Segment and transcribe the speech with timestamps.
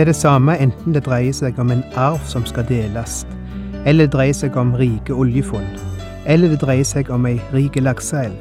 [0.00, 3.18] Det er det samme enten det dreier seg om en arv som skal deles,
[3.84, 5.76] eller det dreier seg om rike oljefond,
[6.24, 8.40] eller det dreier seg om ei rik lakseelv.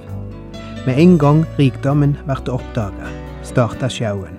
[0.87, 3.11] Med en gang rikdommen ble oppdaga,
[3.43, 4.38] starter sjauen.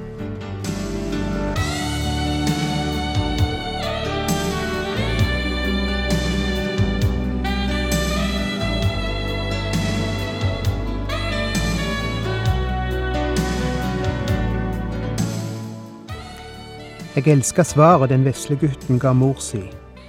[17.15, 19.59] Jeg elsker svaret den vesle gutten ga mor si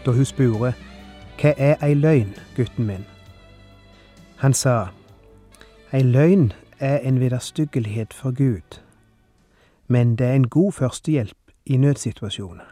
[0.05, 0.69] da hun spurte
[1.41, 3.03] Hva er ei løgn, gutten min?
[4.39, 4.93] Han sa
[5.93, 8.79] Ei løgn er en vederstyggelighet for Gud,
[9.89, 12.71] men det er en god førstehjelp i nødsituasjoner.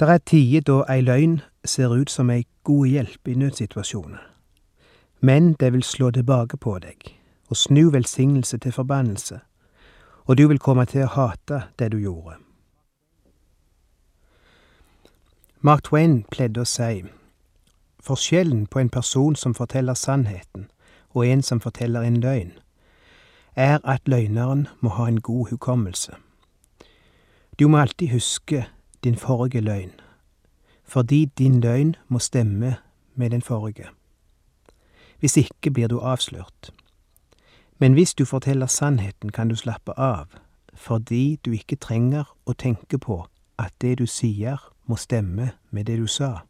[0.00, 4.22] Det er tider da ei løgn ser ut som ei god hjelp i nødsituasjoner,
[5.20, 7.18] men det vil slå tilbake på deg
[7.50, 9.40] og snu velsignelse til forbannelse
[10.26, 12.36] og du vil komme til å hate det du gjorde.
[15.60, 17.04] Mark Twain pleide å si
[18.02, 20.66] forskjellen på en person som forteller sannheten,
[21.14, 22.52] og en som forteller en løgn,
[23.54, 26.16] er at løgneren må ha en god hukommelse.
[27.58, 28.64] Du må alltid huske
[29.04, 29.92] din forrige løgn,
[30.84, 32.76] fordi din løgn må stemme
[33.14, 33.86] med den forrige.
[35.20, 36.72] Hvis ikke blir du avslørt.
[37.82, 40.26] Men hvis du forteller sannheten, kan du slappe av,
[40.74, 43.16] fordi du ikke trenger å tenke på
[43.58, 46.44] at det du sier, må stemme med det du sa.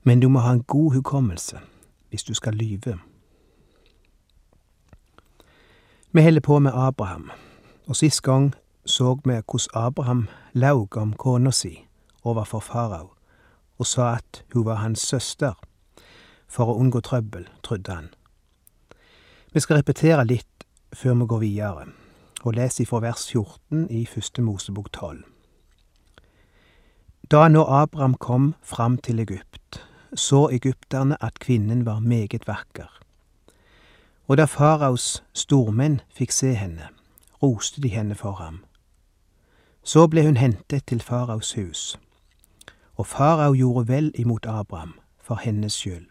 [0.00, 1.60] Men du må ha en god hukommelse
[2.08, 2.96] hvis du skal lyve.
[6.12, 7.30] Vi holder på med Abraham,
[7.86, 8.54] og sist gang
[8.86, 11.84] så vi hvordan Abraham laug om kona si
[12.24, 13.12] overfor farao,
[13.78, 15.52] og sa at hun var hans søster,
[16.48, 18.08] for å unngå trøbbel, trodde han.
[19.52, 21.86] Vi skal repetere litt før vi går videre,
[22.44, 25.22] og leser ifra vers 14 i Første Mosebok 12.
[27.32, 29.80] Da nå Abraham kom fram til Egypt,
[30.12, 32.92] så egypterne at kvinnen var meget vakker.
[34.28, 36.92] Og da faraos stormenn fikk se henne,
[37.42, 38.64] roste de henne for ham.
[39.82, 41.98] Så ble hun hentet til faraos hus,
[43.00, 46.04] og farao gjorde vel imot Abraham for hennes skyld.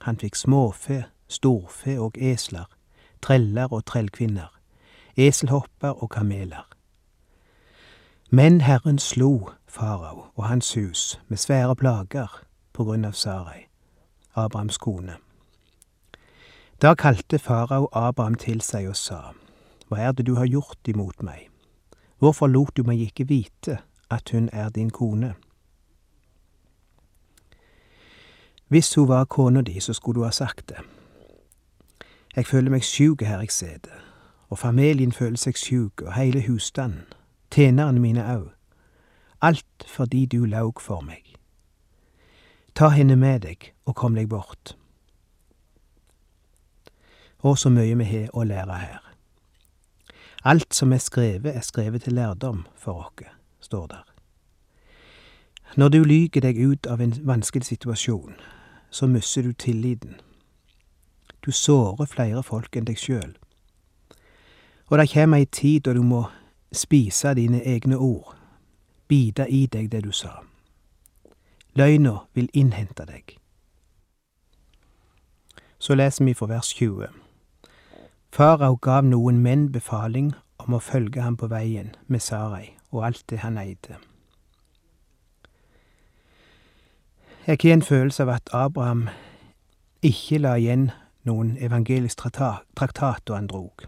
[0.00, 2.64] Han fikk småfe storfe og esler,
[3.22, 4.52] treller og trellkvinner,
[5.16, 6.68] eselhopper og kameler.
[8.30, 12.42] Men Herren slo farao og hans hus med svære plager
[12.72, 13.66] på grunn av Sarai,
[14.34, 15.16] Abrahams kone.
[16.82, 19.32] Da kalte farao Abraham til seg og sa,
[19.88, 21.48] Hva er det du har gjort imot meg?
[22.18, 23.78] Hvorfor lot du meg ikke vite
[24.10, 25.34] at hun er din kone?
[28.68, 30.82] Hvis hun var kona di, så skulle du ha sagt det.
[32.36, 34.00] Jeg føler meg sjuk her jeg sitter,
[34.48, 37.06] og familien føler seg sjuk, og heile husstanden,
[37.50, 38.50] tjenerne mine òg.
[39.40, 41.32] Alt fordi du laug for meg.
[42.74, 44.76] Ta henne med deg og kom deg bort.
[47.40, 49.00] Og så mye vi har å lære her.
[50.44, 54.04] Alt som er skrevet, er skrevet til lærdom for oss, står der.
[55.76, 58.36] Når du lyger deg ut av en vanskelig situasjon,
[58.90, 60.20] så mister du tilliten
[61.46, 63.36] du sårer flere folk enn deg sjøl.
[64.90, 66.26] Og det kjem ei tid da du må
[66.74, 68.34] spise dine egne ord,
[69.08, 70.40] bite i deg det du sa.
[71.74, 73.36] Løgna vil innhente deg.
[75.78, 77.06] Så leser vi fra vers 20.
[78.32, 83.24] Farao gav noen menn befaling om å følge ham på veien med Sarai og alt
[83.30, 84.00] det han eide.
[87.46, 89.08] Jeg har en følelse av at Abraham
[90.02, 90.90] ikke la igjen
[91.26, 93.86] noen evangelisk traktat da han drog.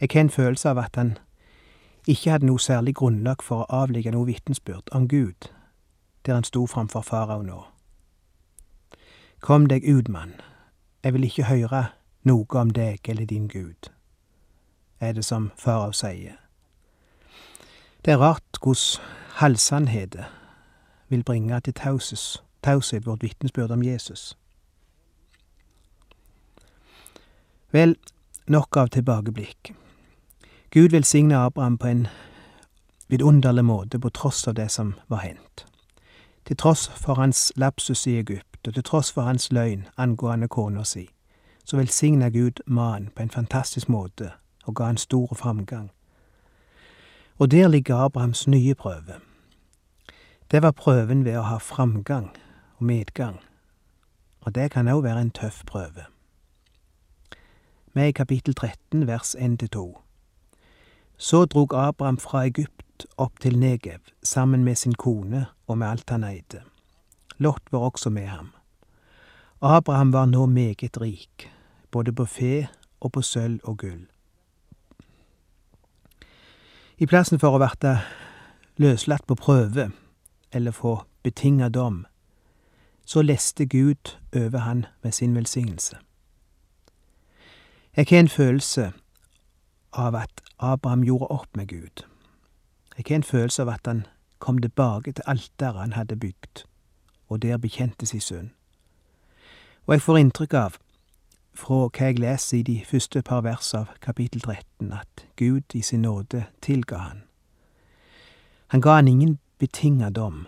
[0.00, 1.16] Jeg har en følelse av at han
[2.06, 5.50] ikke hadde noe særlig grunnlag for å avlegge noe vitnesbyrd om Gud
[6.26, 7.62] der han sto framfor farao nå.
[9.40, 10.34] Kom deg ut, mann,
[11.04, 11.84] jeg vil ikke høre
[12.28, 13.88] noe om deg eller din Gud,
[15.00, 16.36] er det som farao sier.
[18.04, 19.04] Det er rart hvordan
[19.40, 20.24] halvsannheter
[21.08, 21.74] vil bringe til
[22.62, 24.36] taushet vårt vitnesbyrd om Jesus.
[27.72, 27.96] Vel,
[28.46, 29.74] nok av tilbakeblikk.
[30.70, 32.06] Gud velsigne Abraham på en
[33.08, 35.66] vidunderlig måte på tross av det som var hendt.
[36.46, 40.84] Til tross for hans lapsus i Egypt, og til tross for hans løgn angående kona
[40.84, 41.10] si,
[41.64, 44.32] så velsigna Gud mannen på en fantastisk måte
[44.64, 45.90] og ga han stor framgang.
[47.38, 49.20] Og der ligger Abrahams nye prøve.
[50.50, 52.30] Det var prøven ved å ha framgang
[52.78, 53.40] og medgang,
[54.40, 56.08] og det kan òg være en tøff prøve.
[57.98, 60.02] Er i kapittel 13, vers 1-2.
[61.16, 66.10] Så drog Abraham fra Egypt opp til Negev sammen med sin kone og med alt
[66.10, 66.62] han eide.
[67.38, 68.52] Lot var også med ham.
[69.60, 71.50] Abraham var nå meget rik,
[71.90, 72.68] både på fe
[73.00, 74.06] og på sølv og gull.
[76.98, 77.98] I plassen for å verte
[78.76, 79.90] løslatt på prøve
[80.52, 82.04] eller få betinga dom,
[83.04, 85.98] så leste Gud over han med sin velsignelse.
[87.98, 88.92] Jeg har en følelse
[89.92, 92.04] av at Abraham gjorde opp med Gud.
[92.96, 94.06] Jeg har en følelse av at han
[94.38, 96.62] kom tilbake til alteret han hadde bygd,
[97.28, 98.50] og der bekjente sin synd.
[99.86, 100.76] Og jeg får inntrykk av,
[101.54, 105.82] fra hva jeg leser i de første par vers av kapittel 13, at Gud i
[105.82, 107.22] sin nåde tilga han.
[108.68, 110.46] Han ga han ingen betinga dom.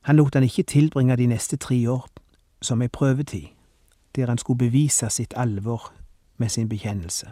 [0.00, 2.06] Han lot han ikke tilbringe de neste tre år
[2.62, 3.50] som ei prøvetid,
[4.16, 5.93] der han skulle bevise sitt alvor
[6.36, 7.30] med sin bekjennelse.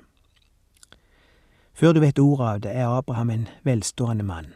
[1.74, 4.52] Før du vet ordet av det, er Abraham en velstående mann.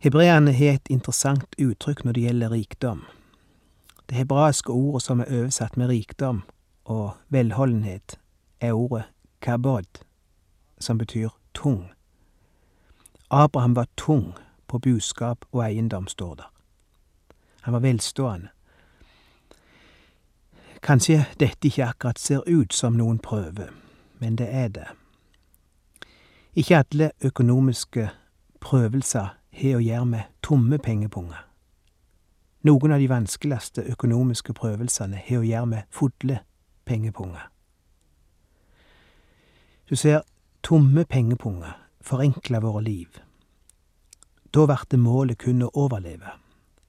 [0.00, 3.02] Hebreerne har et interessant uttrykk når det gjelder rikdom.
[4.08, 6.42] Det hebraiske ordet som er oversatt med rikdom
[6.84, 8.16] og velholdenhet,
[8.60, 9.04] er ordet
[9.40, 10.04] kabod,
[10.78, 11.90] som betyr tung.
[13.30, 14.34] Abraham var tung
[14.66, 16.48] på buskap og eiendom, står der.
[17.60, 18.48] Han var velstående.
[20.82, 23.68] Kanskje dette ikke akkurat ser ut som noen prøve,
[24.18, 24.86] men det er det.
[26.54, 28.08] Ikke alle økonomiske
[28.60, 31.44] prøvelser har å gjøre med tomme pengepunger.
[32.64, 36.40] Noen av de vanskeligste økonomiske prøvelsene har å gjøre med fulle
[36.84, 37.50] pengepunger.
[39.90, 40.22] Du ser,
[40.62, 43.20] tomme pengepunger forenkler våre liv.
[44.54, 46.32] Da det målet kun å overleve,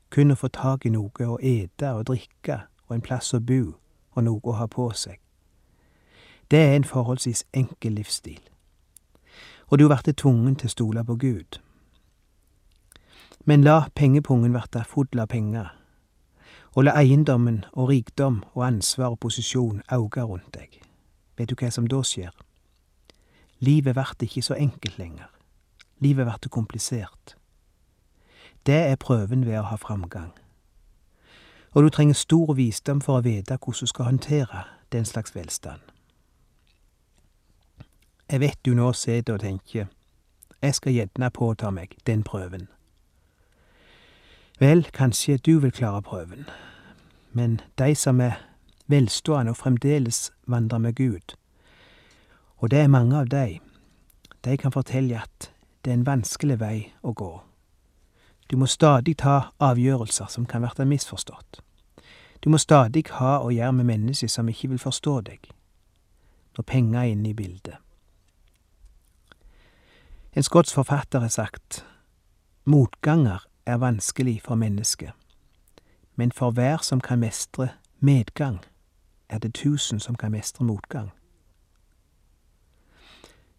[0.10, 3.81] kun å få tak i noe å ete og drikke og en plass å bo
[4.16, 5.20] og noe å ha på seg.
[6.52, 8.42] Det er en forholdsvis enkel livsstil,
[9.68, 11.60] og du blir tvungen til å stole på Gud.
[13.46, 15.72] Men la pengepungen verta full av penger,
[16.76, 20.82] og la eiendommen og rikdom og ansvar og posisjon auge rundt deg.
[21.38, 22.32] Vet du hva som da skjer?
[23.60, 25.30] Livet vert ikke så enkelt lenger.
[26.00, 27.36] Livet vert komplisert.
[28.66, 30.32] Det er prøven ved å ha framgang.
[31.72, 35.82] Og du trenger stor visdom for å vite hvordan du skal håndtere den slags velstand.
[38.32, 39.88] Jeg vet du nå sitter og tenker,
[40.62, 42.68] jeg skal gjerne påta meg den prøven.
[44.60, 46.46] Vel, kanskje du vil klare prøven,
[47.34, 48.38] men de som er
[48.88, 51.36] velstående og fremdeles vandrer med Gud,
[52.58, 53.60] og det er mange av de,
[54.46, 55.52] de kan fortelle at
[55.84, 57.32] det er en vanskelig vei å gå.
[58.52, 61.62] Du må stadig ta avgjørelser som kan bli misforstått.
[62.44, 65.46] Du må stadig ha å gjøre med mennesker som ikke vil forstå deg,
[66.58, 67.78] når penger er inne i bildet.
[70.34, 71.84] En skotsk forfatter har sagt
[72.66, 75.14] motganger er vanskelig for mennesket,
[76.16, 77.70] men for hver som kan mestre
[78.00, 78.60] medgang,
[79.30, 81.12] er det tusen som kan mestre motgang.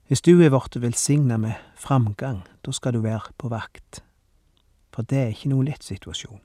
[0.06, 4.02] Hvis du er blitt velsigna med framgang, da skal du være på vakt,
[4.92, 6.40] for det er ikke noen lett situasjon.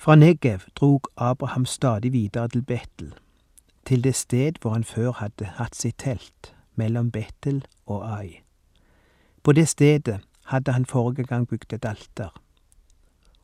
[0.00, 3.14] Fra Negev drog Abraham stadig videre til Betel,
[3.86, 8.44] til det sted hvor han før hadde hatt sitt telt mellom Betel og Ai.
[9.42, 10.20] På det stedet
[10.52, 12.30] hadde han forrige gang bygd et alter,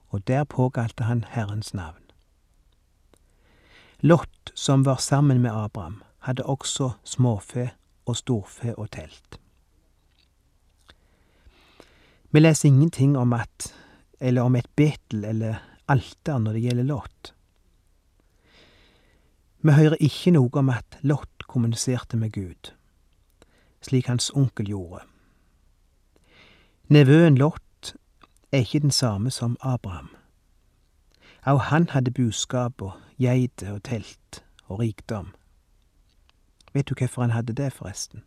[0.09, 2.07] og der påkalte han Herrens navn.
[4.01, 7.71] Lot, som var sammen med Abraham, hadde også småfe
[8.07, 9.41] og storfe og telt.
[12.31, 13.75] Vi leser ingenting om at,
[14.21, 17.35] eller om et Betel eller alter når det gjelder Lot.
[19.65, 22.75] Vi hører ikke noe om at Lot kommuniserte med Gud
[23.85, 25.05] slik hans onkel gjorde.
[26.89, 27.95] Nevøen Lot
[28.53, 30.11] er ikke den samme som Abraham.
[31.45, 35.35] Også han hadde buskap og geiter og telt og rikdom.
[36.73, 38.25] Vet du hvorfor han hadde det, forresten?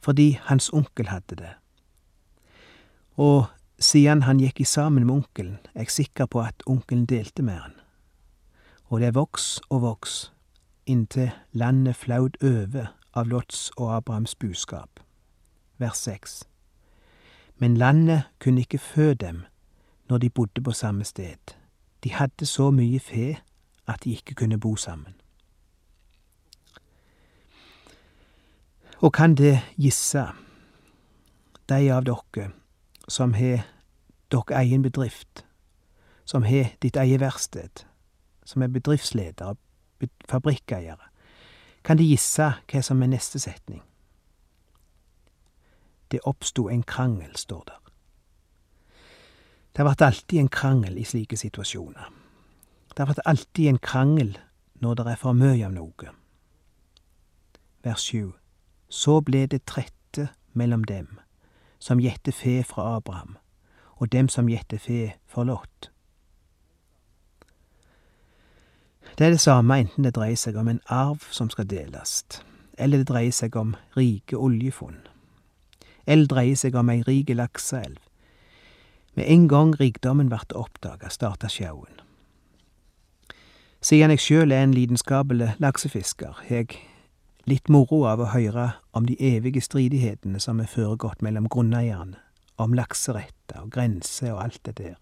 [0.00, 1.54] Fordi hans onkel hadde det.
[3.16, 3.46] Og
[3.78, 7.54] siden han gikk i sammen med onkelen, er jeg sikker på at onkelen delte med
[7.54, 7.72] han.
[8.88, 10.32] og det voks og voks,
[10.86, 15.00] inntil landet flaud over av Lots og Abrahams buskap.
[15.78, 16.44] Vers seks.
[17.56, 19.44] Men landet kunne ikke fø dem
[20.08, 21.56] når de bodde på samme sted.
[22.04, 23.38] De hadde så mye fe
[23.88, 25.14] at de ikke kunne bo sammen.
[29.00, 30.26] Og kan det gisse,
[31.68, 32.52] de av dere
[33.08, 33.64] som har
[34.30, 35.44] dere egen bedrift,
[36.24, 37.84] som har ditt eget verksted,
[38.44, 39.56] som er bedriftsledere,
[40.28, 41.10] fabrikkeiere,
[41.84, 43.82] kan de gisse hva som er neste setning.
[46.10, 47.80] Det oppsto en krangel, står der.
[49.72, 52.10] Det har vært alltid en krangel i slike situasjoner.
[52.90, 54.38] Det har vært alltid en krangel
[54.80, 56.12] når det er for mye av noe.
[57.84, 58.32] Vers 7.
[58.88, 61.18] Så ble det trette mellom dem
[61.86, 63.36] som gjette fe fra Abraham,
[63.96, 65.90] og dem som gjette fe for Lot.
[69.18, 72.24] Det er det samme enten det dreier seg om en arv som skal deles,
[72.76, 74.98] eller det dreier seg om rike oljefunn,
[76.06, 78.02] eller dreier seg om ei rik lakseelv.
[79.16, 82.02] Med en gang rikdommen vart oppdaga, starta sjauen.
[83.80, 86.76] Siden jeg sjøl er en lidenskapelig laksefisker, har jeg
[87.46, 92.18] litt moro av å høre om de evige stridighetene som er foregått mellom grunneierne,
[92.58, 94.96] om lakseretter og grenser og alt det der.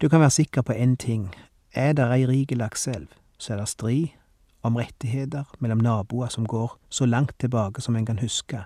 [0.00, 1.30] Du kan være sikker på én ting,
[1.74, 4.14] er der ei rik lakseelv, så er det strid
[4.62, 8.64] om rettigheter mellom naboer som går så langt tilbake som en kan huske.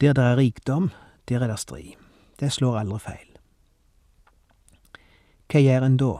[0.00, 0.90] Der det er rikdom,
[1.28, 1.94] der er det strid.
[2.40, 3.30] Det slår aldri feil.
[5.52, 6.12] Hva gjør en da?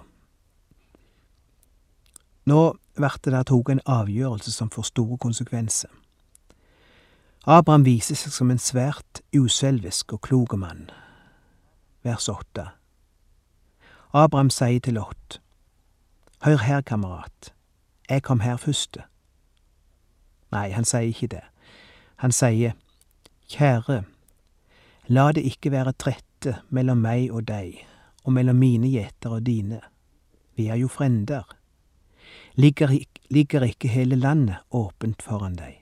[2.47, 2.61] Nå
[2.97, 5.91] vert det der tatt en avgjørelse som får store konsekvenser.
[7.47, 10.87] Abraham viser seg som en svært uselvisk og klok mann.
[12.05, 12.71] Vers åtte.
[14.15, 15.41] Abraham sier til Lot,
[16.45, 17.55] Hør her, kamerat,
[18.11, 19.03] jeg kom her første.
[20.53, 21.45] Nei, han sier ikke det.
[22.21, 22.75] Han sier,
[23.49, 24.03] Kjære,
[25.09, 27.81] la det ikke være trette mellom meg og deg,
[28.25, 29.81] og mellom mine gjeter og dine.
[30.57, 31.54] Vi er jo frender.
[32.57, 32.99] Ligger,
[33.31, 35.81] ligger ikke hele landet åpent foran deg?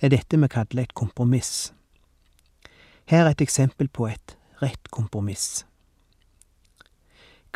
[0.00, 1.72] Det er dette vi kaller et kompromiss.
[3.08, 5.64] Her er et eksempel på et rett kompromiss.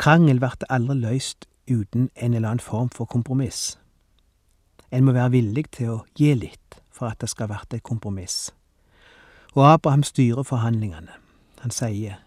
[0.01, 3.77] Krangel blir aldri løst uten en eller annen form for kompromiss.
[4.91, 8.49] En må være villig til å gi litt for at det skal bli et kompromiss.
[9.53, 11.13] Og Abraham styrer forhandlingene.
[11.61, 12.17] Han sier,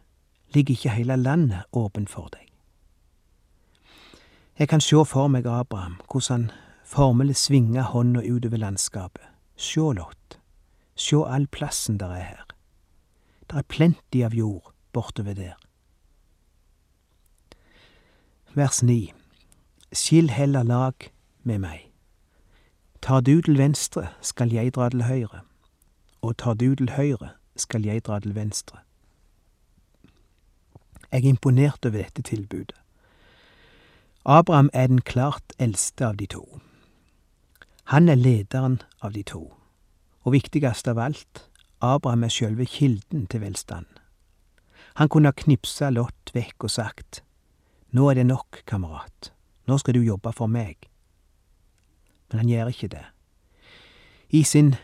[0.54, 2.51] ligger ikke hele landet åpent for deg?
[4.58, 6.50] Jeg kan sjå for meg Abraham, hvordan han
[6.84, 9.24] formelig svinger hånda utover landskapet.
[9.56, 10.38] Sjå, Lott,
[10.96, 12.44] sjå all plassen der er her.
[13.50, 15.56] Der er plenty av jord bortover der.
[18.54, 19.12] Vers 9
[19.92, 21.08] Skill heller lag
[21.42, 21.88] med meg.
[23.02, 25.40] Tar du til venstre, skal jeg dra til høyre,
[26.22, 28.78] og tar du til høyre, skal jeg dra til venstre.
[31.12, 32.81] Jeg er imponert over dette tilbudet.
[34.24, 36.60] Abraham er den klart eldste av de to.
[37.84, 39.54] Han er lederen av de to,
[40.22, 41.48] og viktigst av alt,
[41.82, 43.86] Abraham er sjølve kilden til velstand.
[44.94, 47.22] Han kunne ha knipsa Lot vekk og sagt,
[47.90, 49.32] Nå er det nok, kamerat,
[49.66, 50.86] nå skal du jobbe for meg.
[52.30, 53.04] Men han gjør ikke det.
[54.30, 54.76] I sin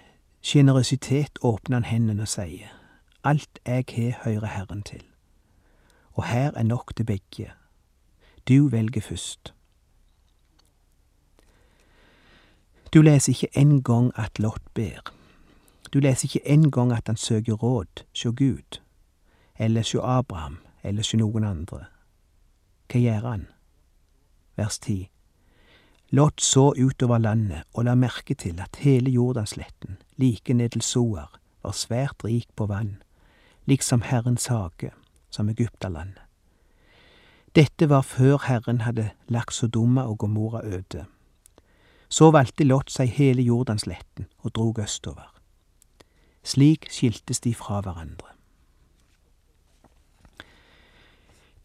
[0.42, 2.74] sjenerøsitet åpner han hendene og sier,
[3.24, 5.06] Alt jeg har, hører Herren til.
[6.18, 7.52] Og her er nok til begge.
[8.48, 9.54] Du velger først.
[12.94, 15.12] Du leser ikke en gang at Lot ber.
[15.92, 18.80] Du leser ikke en gang at han søker råd sjå Gud,
[19.58, 21.84] eller sjå Abraham, eller sjå noen andre.
[22.88, 23.46] Hva gjør han?
[24.56, 25.10] Vers 10.
[26.10, 31.40] Lot så utover landet og la merke til at hele Jordansletten, like ned til Soar,
[31.62, 33.02] var svært rik på vann,
[33.66, 34.92] liksom Herrens hage,
[35.30, 36.27] som Egyptalandet.
[37.54, 41.04] Dette var før Herren hadde lagt Sodoma og Gomorra øde.
[42.08, 45.34] Så valgte Lot seg hele Jordansletten og drog østover.
[46.44, 48.28] Slik skiltes de fra hverandre.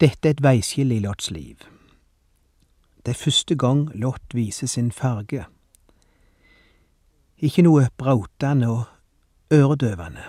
[0.00, 1.56] Dette er et veiskille i Lots liv.
[3.06, 5.44] Det er første gang Lot viser sin farge.
[7.38, 8.84] Ikke noe brautende og
[9.52, 10.24] øredøvende,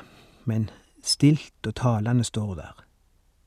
[0.46, 0.70] men
[1.04, 2.85] stilt og talende står der.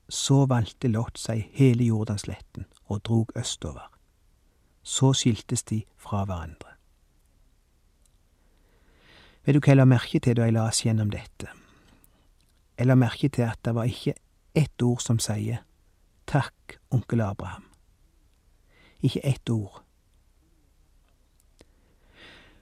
[0.08, 3.90] Så valgte Lot seg hele Jordansletten og drog østover.
[4.82, 6.78] Så skiltes de fra hverandre.
[9.44, 11.48] Vet du hva jeg la merke til da jeg las gjennom dette?
[12.78, 14.14] Jeg la merke til at det var ikke
[14.54, 15.62] ett ord som sier
[16.28, 17.64] takk, onkel Abraham.
[19.02, 19.82] Ikke ett ord.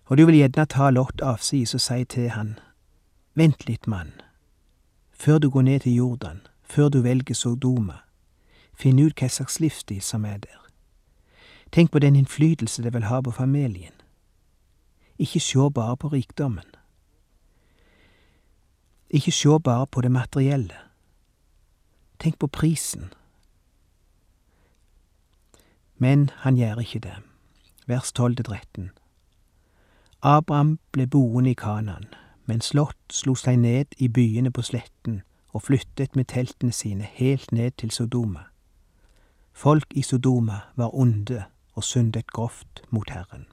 [0.06, 2.58] Og du vil gjerne ta Lot avsides og si til han,
[3.34, 4.12] vent litt, mann,
[5.10, 8.02] før du går ned til Jordan, før du velger Sodoma,
[8.74, 10.62] finn ut hva slags livsstil som er der.
[11.72, 13.94] Tenk på den innflytelse det vil ha på familien.
[15.18, 16.66] Ikke sjå bare på rikdommen.
[19.10, 20.76] Ikke sjå bare på det materielle.
[22.18, 23.12] Tenk på prisen.
[25.98, 27.16] Men han gjør ikke det.
[27.86, 28.90] Vers 12-13.
[30.22, 32.08] Abraham ble boende i Kanan,
[32.44, 35.22] mens Lot slo seg ned i byene på sletten
[35.56, 38.42] og flyttet med teltene sine helt ned til Sodoma.
[39.52, 41.44] Folk i Sodoma var onde
[41.74, 43.46] og syndet grovt mot Herren.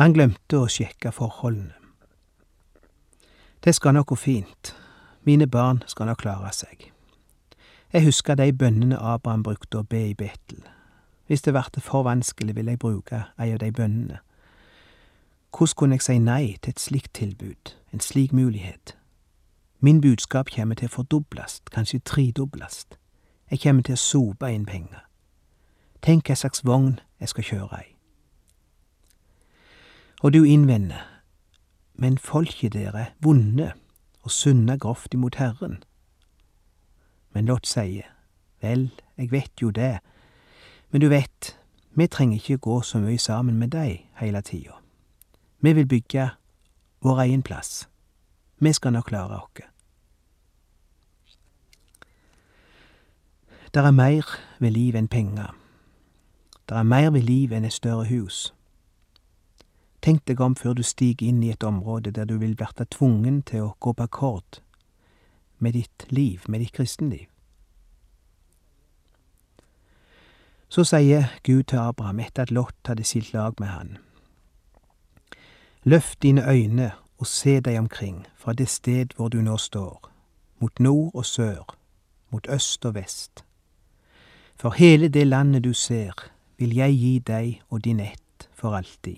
[0.00, 1.76] Han glemte å sjekke forholdene.
[3.64, 4.72] Det skal nok gå fint,
[5.28, 6.88] mine barn skal nok klare seg.
[7.92, 10.64] Jeg husker de bønnene Abraham brukte å be i Betel.
[11.28, 14.18] Hvis det varte for vanskelig, ville jeg bruke ei av de bønnene.
[15.58, 18.96] Hvordan kunne jeg si nei til et slikt tilbud, en slik mulighet?
[19.80, 22.86] Min budskap kommer til å fordobles, kanskje tredobles.
[23.50, 25.04] Jeg kommer til å sope inn penger.
[26.02, 27.88] Tenk hva slags vogn jeg skal kjøre i.
[30.26, 31.06] Og du innvender,
[31.94, 33.72] men folket dere vonde
[34.26, 35.82] og sunne grovt imot Herren.
[37.30, 38.10] Men Lot sier,
[38.62, 39.98] vel, jeg vet jo det,
[40.90, 41.54] men du vet,
[41.94, 44.83] vi trenger ikke gå så mye sammen med deg hele tida.
[45.64, 46.30] Vi vil bygge
[47.00, 47.88] vår egen plass.
[48.58, 49.64] Vi skal nok klare oss.
[53.74, 55.56] Der er mer ved liv enn penger.
[56.68, 58.52] Der er mer ved liv enn et større hus.
[60.02, 63.42] Tenk deg om før du stiger inn i et område der du vil bli tvungen
[63.42, 64.60] til å gå på akkord
[65.58, 67.26] med ditt liv, med ditt kristenliv.
[70.68, 73.98] Så sier Gud til Abraham etter at Lot hadde skilt lag med han.
[75.86, 80.10] Løft dine øyne og se deg omkring fra det sted hvor du nå står,
[80.58, 81.76] mot nord og sør,
[82.30, 83.44] mot øst og vest.
[84.56, 86.12] For hele det landet du ser,
[86.58, 89.16] vil jeg gi deg og din ett for alltid.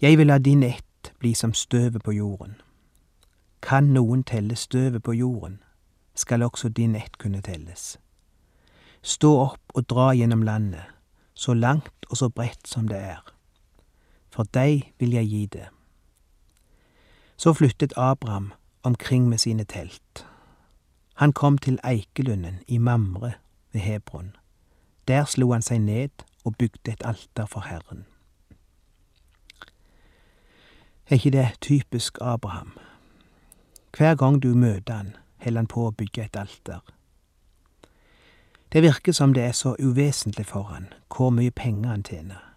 [0.00, 2.54] Jeg vil la din ett bli som støvet på jorden.
[3.62, 5.62] Kan noen telle støvet på jorden,
[6.14, 7.98] skal også din ett kunne telles.
[9.02, 10.84] Stå opp og dra gjennom landet,
[11.34, 13.37] så langt og så bredt som det er.
[14.38, 15.64] For deg vil jeg gi det.
[17.36, 20.26] Så flyttet Abraham omkring med sine telt.
[21.14, 23.32] Han kom til Eikelunden i Mamre
[23.72, 24.36] ved Hebron.
[25.08, 28.06] Der slo han seg ned og bygde et alter for Herren.
[31.10, 32.78] Er ikke det typisk Abraham?
[33.96, 36.78] Hver gang du møter han, holder han på å bygge et alter.
[38.72, 42.47] Det virker som det er så uvesentlig for han hvor mye penger han tjener.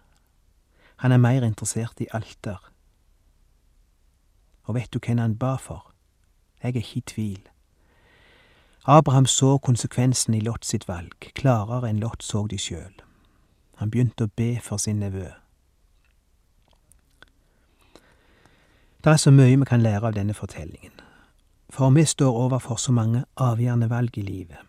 [1.02, 2.60] Han er mer interessert i alter.
[4.62, 5.88] Og vet du hvem han ba for?
[6.62, 7.48] Jeg er ikke i tvil.
[8.86, 12.94] Abraham så konsekvensen i Lot sitt valg, klarere enn Lot så de sjøl.
[13.82, 15.26] Han begynte å be for sin nevø.
[19.02, 20.94] Det er så mye vi kan lære av denne fortellingen,
[21.70, 24.62] for vi står overfor så mange avgjørende valg i livet.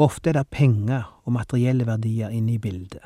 [0.00, 3.04] Ofte er det penger og materielle verdier inne i bildet.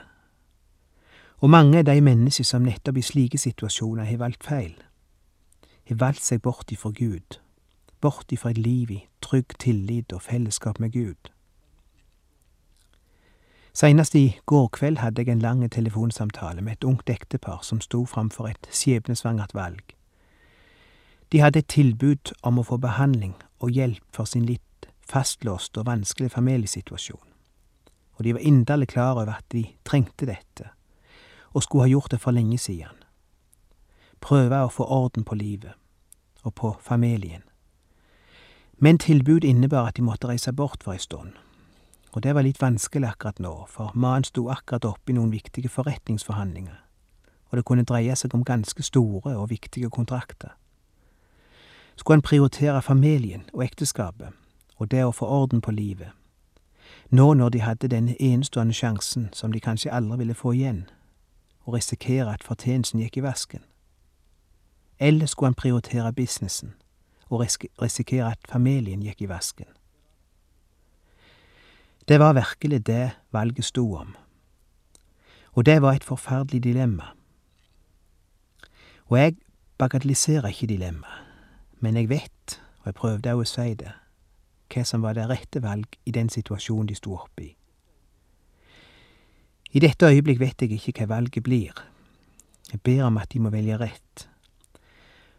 [1.41, 4.75] Og mange er de mennesker som nettopp i slike situasjoner har valgt feil,
[5.87, 7.39] har valgt seg bort ifra Gud,
[8.01, 11.31] bort ifra et liv i trygg tillit og fellesskap med Gud.
[13.73, 18.03] Seinest i går kveld hadde jeg en lang telefonsamtale med et ungt ektepar som sto
[18.05, 19.95] framfor et skjebnesvangert valg.
[21.31, 25.87] De hadde et tilbud om å få behandling og hjelp for sin litt fastlåste og
[25.87, 27.29] vanskelige familiesituasjon,
[28.17, 30.73] og de var inderlig klar over at de trengte dette,
[31.53, 32.97] og skulle ha gjort det for lenge siden.
[34.21, 35.73] Prøve å få orden på livet
[36.43, 37.43] og på familien.
[38.79, 41.33] Men tilbud innebar at de måtte reise bort for ei stund.
[42.13, 45.69] Og det var litt vanskelig akkurat nå, for mannen sto akkurat oppe i noen viktige
[45.69, 46.79] forretningsforhandlinger,
[47.51, 50.55] og det kunne dreie seg om ganske store og viktige kontrakter.
[51.97, 54.33] Skulle han prioritere familien og ekteskapet,
[54.79, 56.15] og det å få orden på livet,
[57.11, 60.87] nå når de hadde den enestående sjansen som de kanskje aldri ville få igjen,
[61.69, 63.63] og risikere at fortjenesten gikk i vasken?
[64.99, 66.79] Eller skulle han prioritere businessen?
[67.31, 67.41] og
[67.83, 69.69] risikere at familien gikk i vasken.
[72.09, 74.17] Det var virkelig det valget sto om.
[75.53, 77.13] Og det var et forferdelig dilemma.
[79.05, 79.37] Og jeg
[79.79, 81.25] bagatelliserer ikke dilemmaet,
[81.81, 83.93] men jeg vet, og jeg prøvde òg å si det,
[84.73, 87.55] hva som var det rette valg i den situasjonen de sto oppe i.
[89.73, 91.73] I dette øyeblikk vet jeg ikke hva valget blir.
[92.73, 94.29] Jeg ber om at de må velge rett.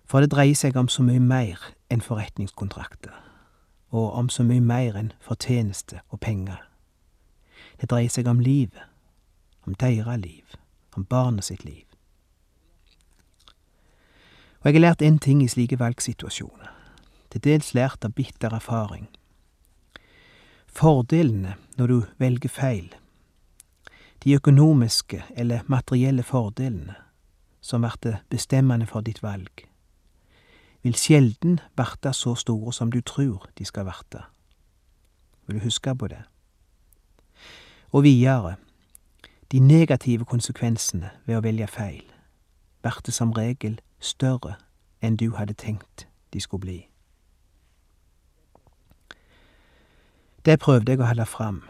[0.05, 3.13] For det dreier seg om så mye mer enn forretningskontrakter,
[3.89, 6.61] og om så mye mer enn fortjeneste og penger.
[7.81, 8.85] Det dreier seg om livet,
[9.65, 10.57] om deres liv,
[10.97, 11.85] om barnet sitt liv.
[14.59, 16.73] Og jeg har lært én ting i slike valgsituasjoner,
[17.29, 19.07] til dels lært av bitter erfaring.
[20.67, 22.89] Fordelene når du velger feil,
[24.23, 26.95] de økonomiske eller materielle fordelene
[27.61, 29.65] som blir bestemmende for ditt valg,
[30.83, 34.23] vil sjelden verte så store som du tror de skal verte.
[35.47, 36.23] Vil du huske på det?
[37.91, 38.55] Og videre,
[39.51, 42.05] de negative konsekvensene ved å velge feil
[42.83, 44.55] blir som regel større
[45.01, 46.79] enn du hadde tenkt de skulle bli.
[50.45, 51.63] Det prøvde jeg å holde fram.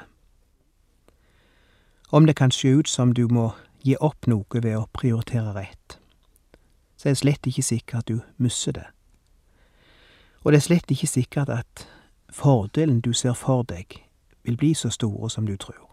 [2.11, 3.51] Om det kan se ut som du må
[3.85, 5.99] gi opp noe ved å prioritere rett,
[6.97, 8.87] så er det slett ikke sikkert at du mister det.
[10.41, 11.85] Og det er slett ikke sikkert at
[12.33, 13.93] fordelen du ser for deg,
[14.43, 15.85] vil bli så store som du tror.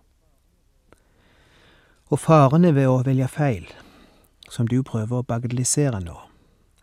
[2.08, 3.68] Og farene ved å velge feil,
[4.48, 6.16] som du prøver å bagatellisere nå,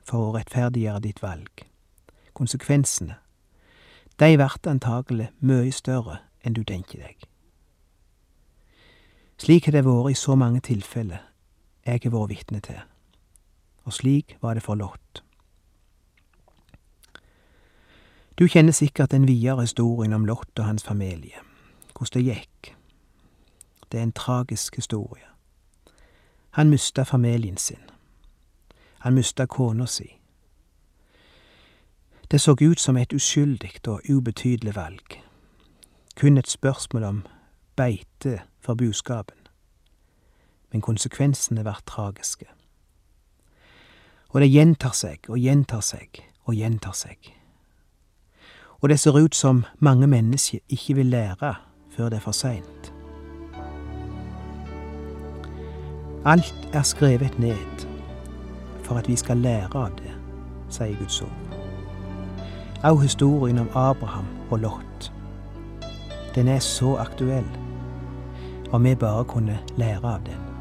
[0.05, 1.65] for å rettferdiggjøre ditt valg,
[2.37, 3.17] konsekvensene,
[4.19, 7.32] de blir antagelig mye større enn du tenker deg.
[9.43, 11.19] Slik har det vært i så mange tilfeller
[11.83, 12.77] jeg har vært vitne til,
[13.83, 15.19] og slik var det for Lott.
[18.39, 21.43] Du kjenner sikkert den videre historien om Lott og hans familie,
[21.91, 22.69] hvordan det gikk.
[23.91, 25.27] Det er en tragisk historie.
[26.55, 27.83] Han mista familien sin.
[28.99, 30.07] Han mista kona si.
[32.31, 35.19] Det så ut som et uskyldig og ubetydelig valg,
[36.15, 37.23] kun et spørsmål om
[37.75, 39.37] beite for buskapen.
[40.71, 42.45] Men konsekvensene vart tragiske.
[44.29, 47.33] Og det gjentar seg og gjentar seg og gjentar seg.
[48.81, 51.53] Og det ser ut som mange mennesker ikke vil lære
[51.93, 52.93] før det er for seint.
[56.25, 57.87] Alt er skrevet ned
[58.83, 60.11] for at vi skal lære av det,
[60.69, 61.59] sier Guds ord.
[62.83, 65.11] Også historien om Abraham og Lot.
[66.35, 67.47] Den er så aktuell,
[68.73, 70.52] og vi bare kunne lære av den.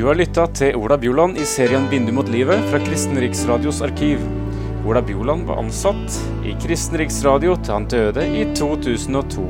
[0.00, 4.22] Du har lytta til Ola Bjoland i serien 'Bindu mot livet' fra Kristen Riksradios arkiv.
[4.88, 9.44] Ola Bjoland var ansatt i Kristen Riksradio til han døde i 2002.